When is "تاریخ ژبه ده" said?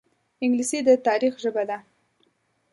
1.07-1.77